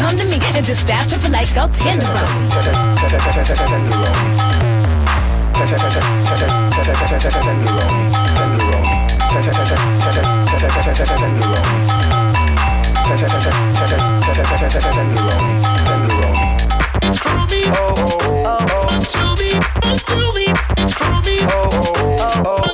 [0.00, 2.06] come to me and just stab triple like go tender.
[2.06, 2.10] to
[21.42, 22.69] oh, oh, oh, oh.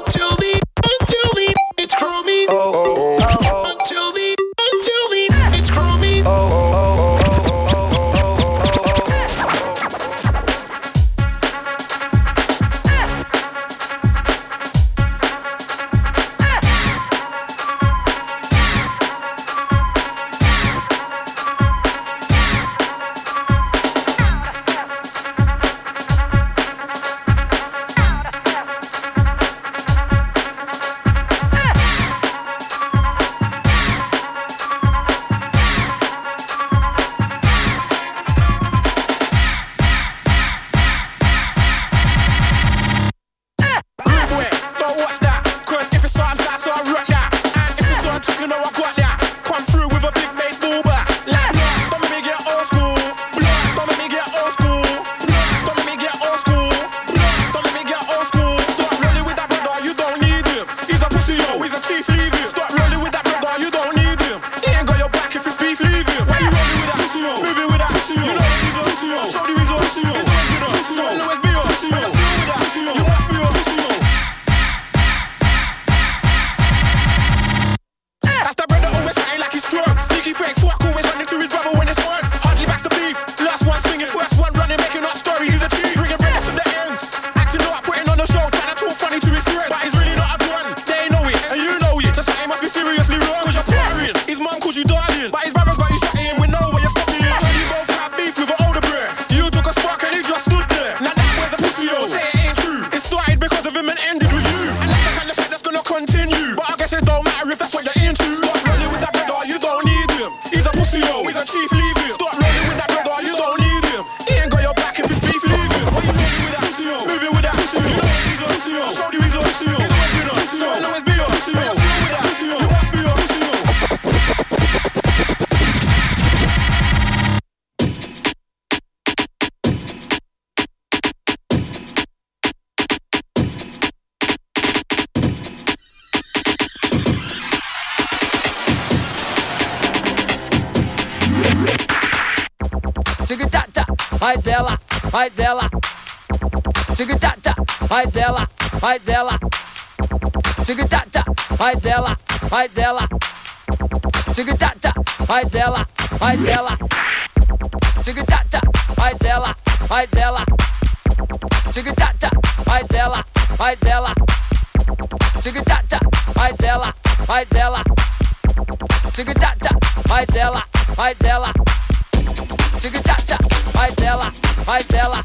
[174.67, 175.21] Vai dela.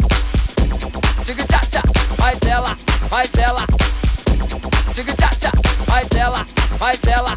[1.25, 1.81] Tic tcha tcha,
[2.17, 2.77] vai dela,
[3.09, 3.65] vai dela.
[4.93, 5.51] Tic tcha tcha,
[5.87, 6.45] vai dela,
[6.77, 7.33] vai dela.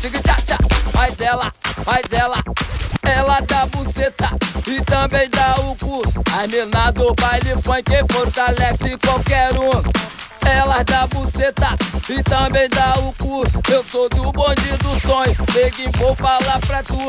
[0.00, 0.58] Tic tcha tcha,
[0.94, 1.52] vai dela,
[1.84, 2.36] vai dela.
[3.02, 4.30] Ela dá buceta
[4.68, 6.00] e também dá o cu.
[6.32, 10.17] A menina do baile funk fortalece qualquer um.
[10.54, 11.76] Ela dá buceta
[12.08, 13.42] e também dá o cu.
[13.70, 15.36] Eu sou do bonde do sonho,
[15.78, 17.08] e vou falar pra tu.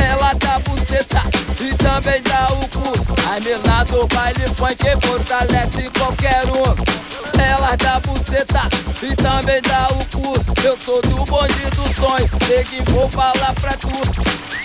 [0.00, 1.22] Ela dá buceta
[1.60, 2.92] e também dá o cu.
[3.28, 7.40] Ai, melado, baile funk fortalece qualquer um.
[7.40, 8.62] Ela dá buceta
[9.02, 10.34] e também dá o cu.
[10.64, 12.30] Eu sou do bonde do sonho,
[12.72, 13.90] e vou falar pra tu.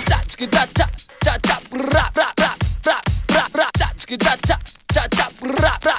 [0.06, 0.90] Tchá, tchá, tchá,
[1.24, 3.02] tchá, tchá, tchá, tchá, tchá,
[4.08, 4.60] tchá, tchá,
[4.94, 5.30] tchá,
[5.80, 5.99] tchá,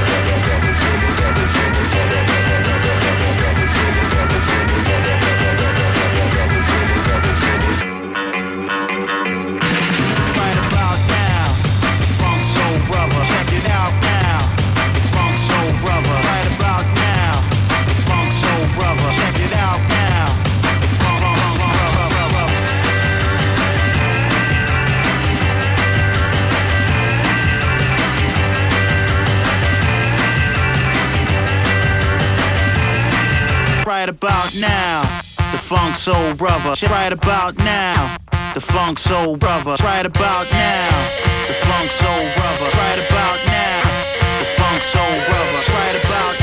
[34.51, 35.21] about now.
[35.51, 38.17] The funk soul brother, shit right about now.
[38.53, 41.07] The funk soul brother, right about now.
[41.47, 43.81] The funk soul brother, right about now.
[44.39, 46.40] The funk soul brother, right about now.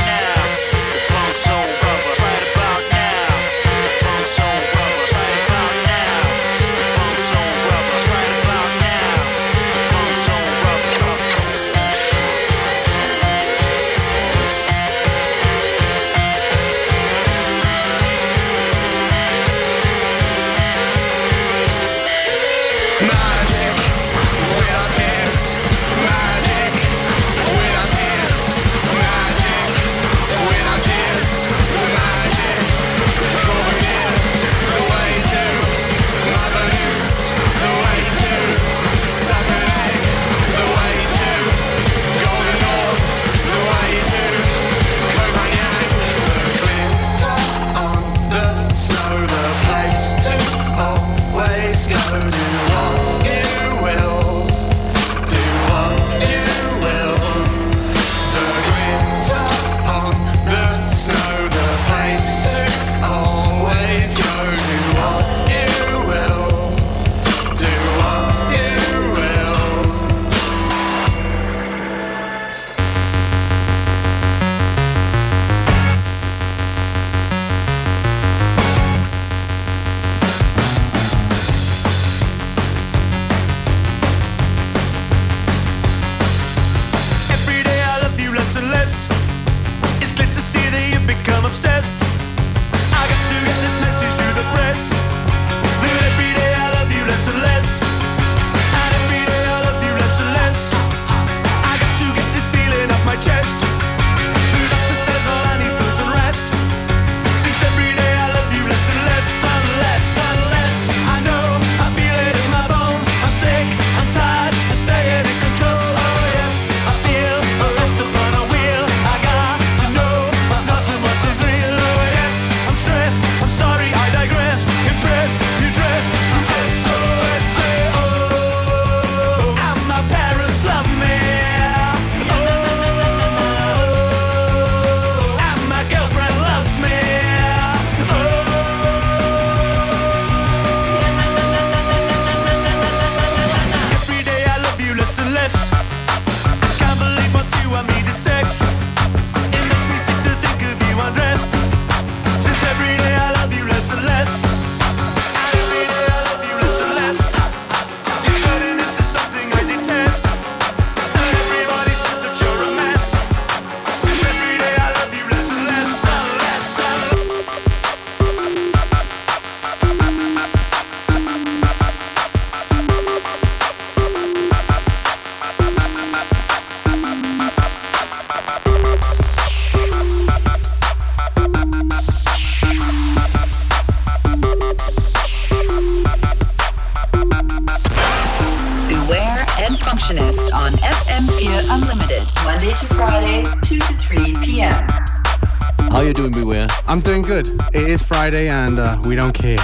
[198.29, 199.57] Friday and uh, we don't care.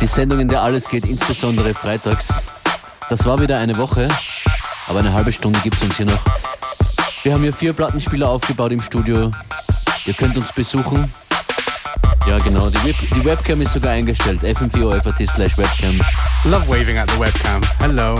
[0.00, 2.42] Die Sendung, in der alles geht, insbesondere freitags.
[3.10, 4.08] Das war wieder eine Woche,
[4.88, 6.24] aber eine halbe Stunde gibt es uns hier noch.
[7.22, 9.30] Wir haben hier vier Plattenspieler aufgebaut im Studio.
[10.06, 11.12] Ihr könnt uns besuchen.
[12.26, 12.70] Ja, genau.
[12.70, 14.42] Die, Web die Webcam ist sogar eingestellt.
[14.42, 16.00] fm4.at slash webcam.
[16.44, 17.60] Love waving at the webcam.
[17.80, 18.14] Hello.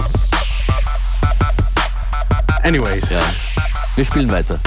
[2.63, 3.09] Anyways.
[3.09, 3.21] Ja.
[3.97, 4.61] Wir spielen weiter.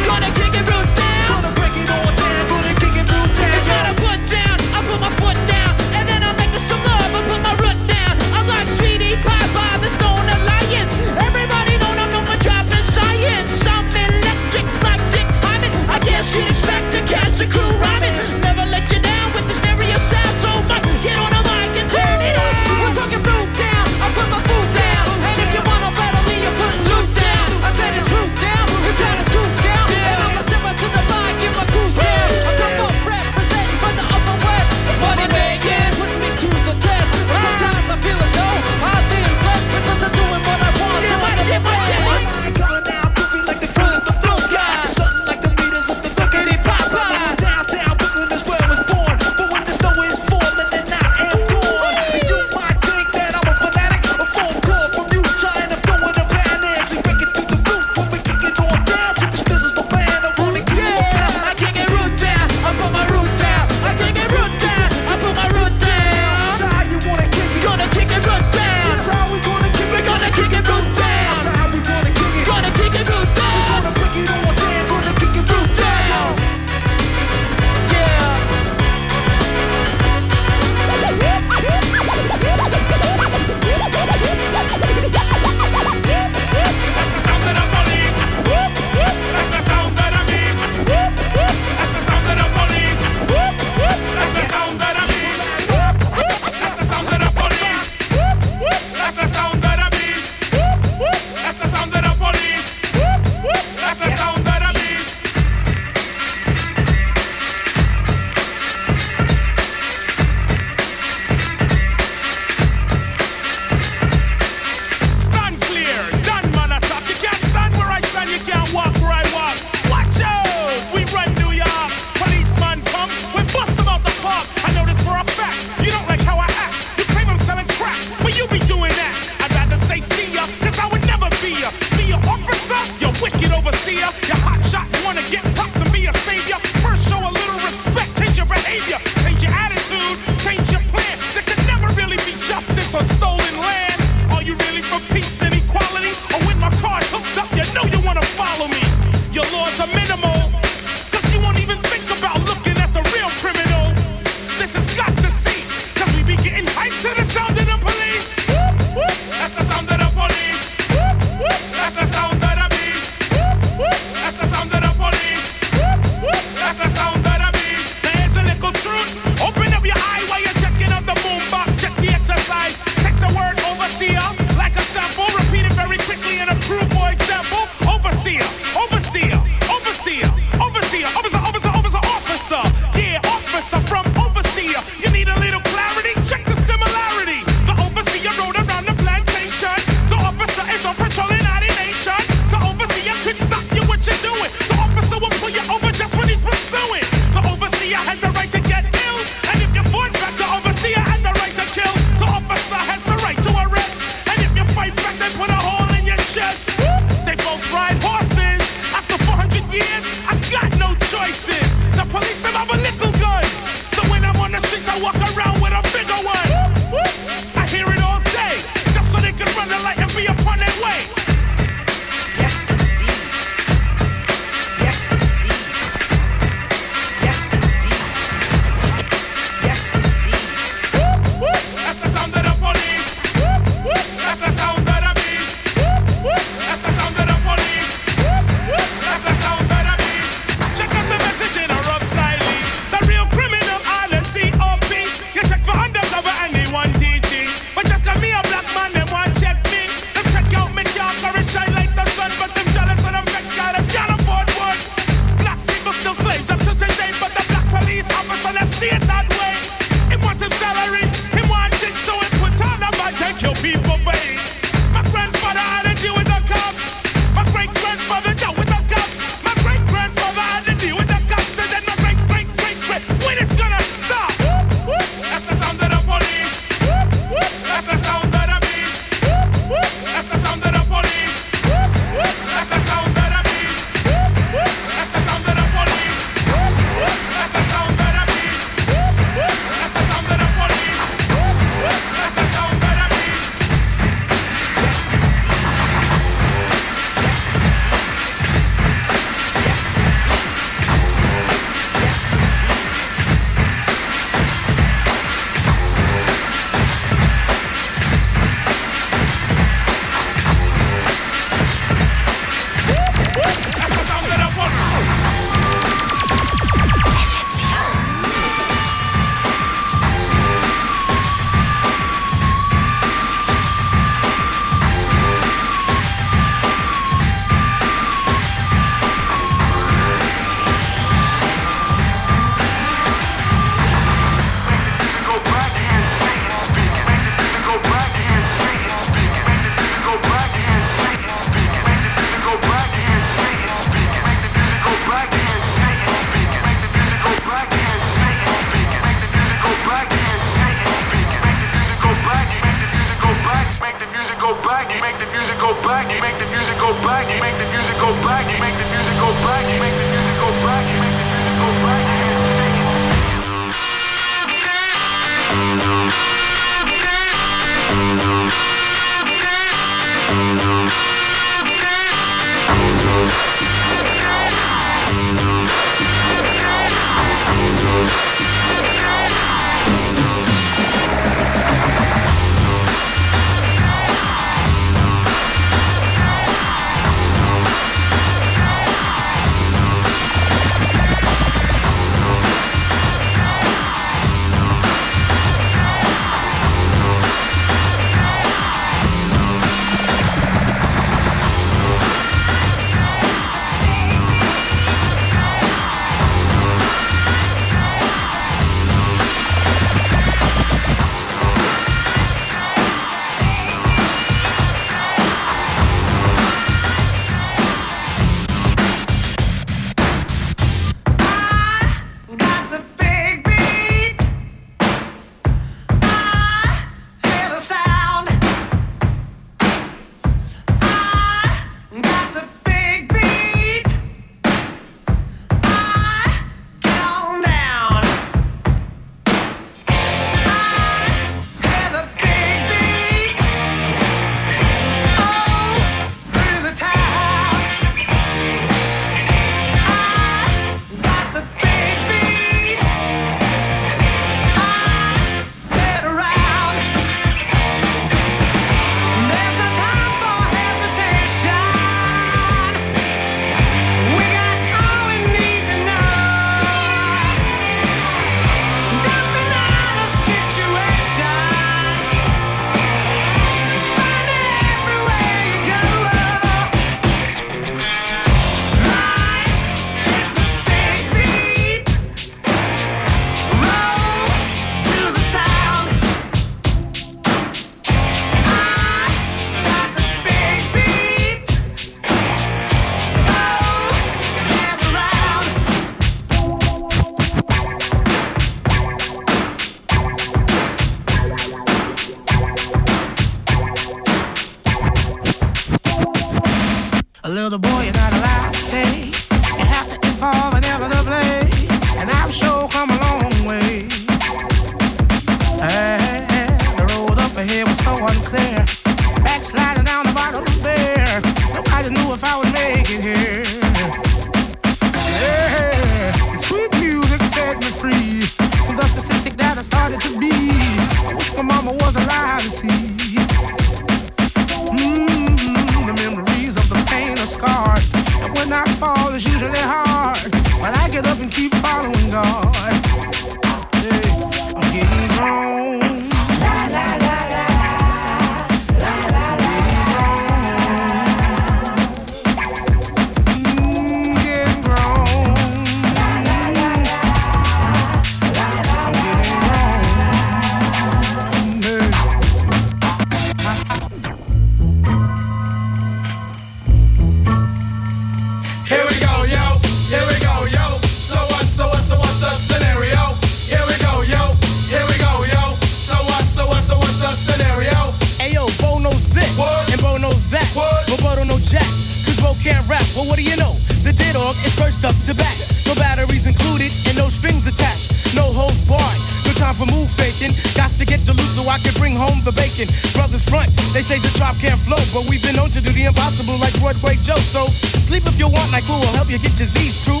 [592.92, 595.84] Brothers front, they say the drop can't flow, but we've been known to do the
[595.84, 597.16] impossible like Broadway Joe.
[597.16, 597.46] So
[597.80, 600.00] sleep if you want, NyQuil will help you get your Z's true.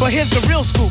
[0.00, 0.90] But here's the real scoop.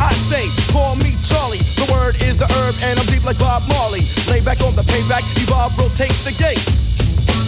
[0.00, 1.58] I say, call me Charlie.
[1.76, 4.02] The word is the herb, and I'm deep like Bob Marley.
[4.28, 6.86] Lay back on the payback, evolve, rotate the gates.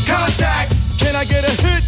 [0.06, 0.74] Contact.
[0.98, 1.62] Can I get a?
[1.62, 1.79] Hit.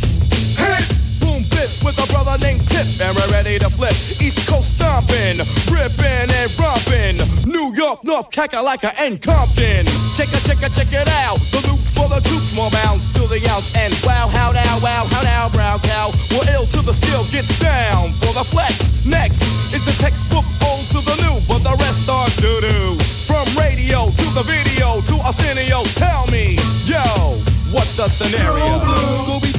[2.72, 3.92] Tip, and we're ready to flip.
[4.16, 7.20] East Coast stomping, ripping and romping.
[7.44, 9.84] New York, North Kakalaka, and Compton.
[10.16, 11.36] Check it, check it, check it out.
[11.52, 13.76] The loops for the troops, more bounds to the ounce.
[13.76, 16.12] And wow, how now, wow, how now, brown cow.
[16.32, 19.04] We're ill till the skill gets down for the flex.
[19.04, 19.42] Next
[19.76, 22.96] is the textbook old to the new, but the rest are doo doo.
[23.28, 26.56] From radio to the video to Arsenio, tell me,
[26.88, 27.36] yo,
[27.68, 28.80] what's the scenario?
[28.80, 29.51] True blue, Scooby.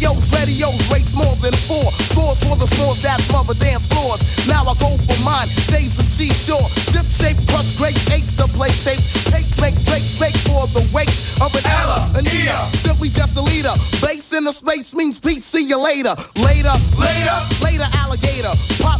[0.00, 1.92] Scenarios, radios, rates more than four.
[2.08, 4.20] Scores for the scores that mother dance floors.
[4.48, 5.48] Now I go for mine.
[5.48, 9.24] Shades of seashore, ship shape, crush grapes, eights to play tapes.
[9.24, 11.12] Takes make drakes fake for the weight
[11.44, 12.64] of an Ella, an Ea.
[12.80, 13.74] Simply just a leader.
[14.00, 15.44] Base in the space means peace.
[15.44, 16.14] See you later.
[16.36, 18.56] Later, later, later, alligator.
[18.80, 18.99] Pop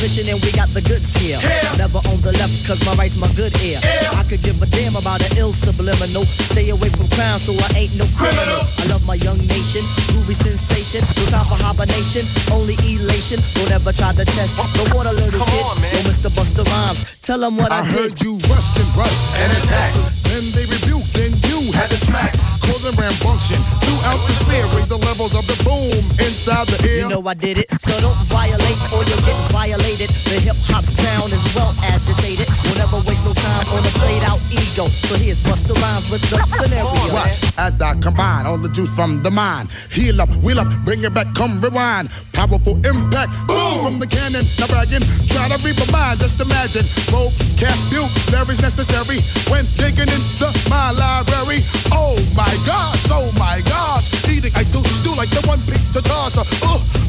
[0.00, 1.36] and we got the goods here.
[1.76, 3.76] Never on the left cause my right's my good ear.
[4.16, 6.24] I could give a damn about an ill subliminal.
[6.24, 8.64] Stay away from crime so I ain't no criminal.
[8.64, 11.04] I love my young nation, groovy sensation.
[11.20, 13.44] No time for hibernation, only elation.
[13.60, 15.64] Don't ever try to test the water little kid.
[15.92, 16.32] Yo, Mr.
[16.32, 17.92] Busta Rhymes, tell him what I, I did.
[17.92, 20.00] heard you rushed and rushed and attacked.
[20.32, 22.32] Then they rebuked, then you had to smack.
[22.70, 24.62] Causing rambunction throughout the sphere.
[24.78, 25.90] Raise the levels of the boom
[26.22, 27.02] inside the ear.
[27.02, 30.06] You know I did it, so don't violate or you'll get violated.
[30.30, 32.46] The hip hop sound is well agitated.
[32.62, 34.86] We'll never waste no time on a played out ego.
[34.86, 36.94] So here's Busta Rhymes with the scenario.
[37.10, 39.70] Watch as I combine all the juice from the mind.
[39.90, 42.08] Heal up, wheel up, bring it back, come rewind.
[42.32, 44.46] Powerful impact, boom from the cannon.
[44.62, 46.20] Now bragging, try to read my mind.
[46.22, 49.18] Just imagine, vocabulary's necessary
[49.50, 51.66] when digging into my library.
[51.90, 56.36] Oh my gosh, oh my gosh, eating I do do like the one pizza toss.
[56.36, 56.44] Uh,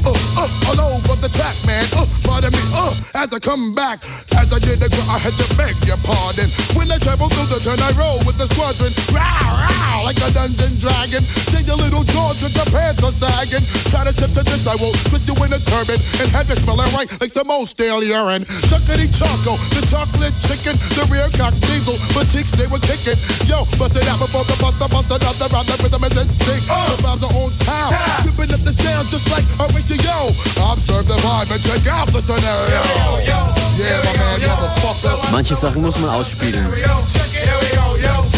[0.06, 1.86] uh, uh, all over the track, man.
[1.94, 2.61] Uh, pardon me,
[2.92, 4.04] uh, as I come back,
[4.36, 6.52] as I did the gr- I had to beg your pardon.
[6.76, 8.92] When I travel through the turn, I roll with the squadron.
[9.16, 11.24] Row, row, like a dungeon dragon.
[11.48, 13.64] Change your little jaws cause your pants are sagging.
[13.88, 16.58] Try to step to this, I will twist you in a turban and have you
[16.60, 18.44] smelling right like some old stale urine.
[18.68, 23.18] Chuckity choco, the chocolate chicken, the rear cock diesel, but cheeks they were kicking.
[23.46, 26.64] Yo, bust it out before the buster, bust another round, the rhythm is in sync.
[26.66, 27.94] The rhymes are on time,
[28.26, 29.46] ripping up the sound just like
[29.92, 30.72] a ratio.
[30.72, 32.82] Observe the vibe and check out the scenario.
[33.78, 35.32] Yeah, my man, motherfucker.
[35.32, 36.66] Manche Sachen muss man ausspielen.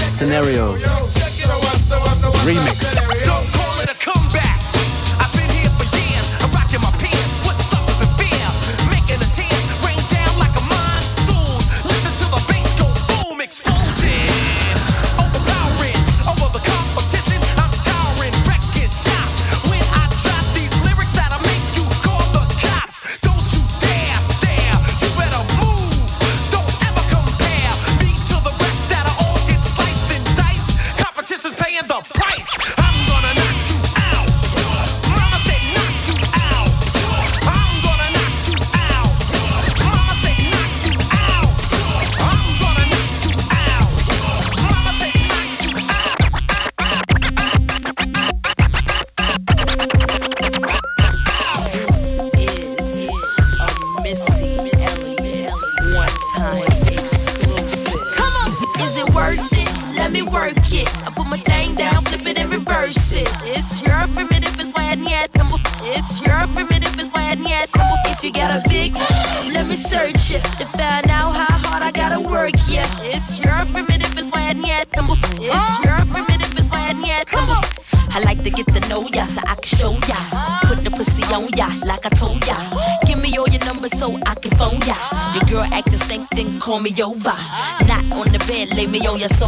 [0.06, 0.78] Scenario.
[2.45, 3.22] Remix.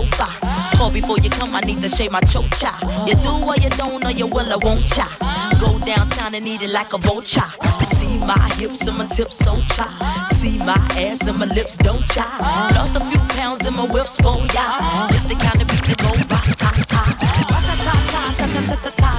[0.06, 0.28] Sofa.
[0.78, 2.78] Pour before you come, I need to shave my choke cha.
[3.08, 5.08] You do or you don't, or you will or won't cha.
[5.60, 7.50] Go downtown and eat it like a vulture.
[7.96, 9.88] See my hips and my tips so cha.
[10.34, 12.28] See my ass and my lips don't cha.
[12.76, 15.08] Lost a few pounds in my whips oh, for ya.
[15.12, 17.02] It's the kind of beat that go ba ta ta.
[17.50, 19.15] Ba ta ta ta ta ta ta ta